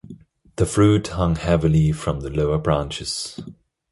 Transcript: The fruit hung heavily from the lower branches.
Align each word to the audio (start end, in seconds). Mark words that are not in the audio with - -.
The 0.55 0.65
fruit 0.65 1.09
hung 1.09 1.35
heavily 1.35 1.91
from 1.91 2.21
the 2.21 2.31
lower 2.31 2.57
branches. 2.57 3.39